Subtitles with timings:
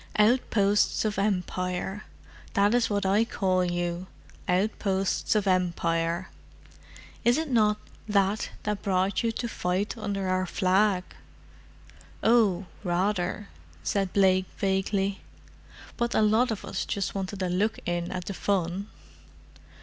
[0.17, 2.05] Outposts of Empire:
[2.55, 4.07] that is what I call you:
[4.47, 6.31] outposts of Empire.
[7.23, 7.77] Is it not
[8.09, 11.03] that that brought you to fight under our flag?"
[12.23, 13.49] "Oh, rather,"
[13.83, 15.21] said Blake vaguely.
[15.97, 18.87] "But a lot of us just wanted a look in at the fun!"